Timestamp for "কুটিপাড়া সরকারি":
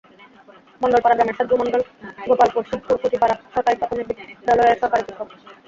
3.01-3.75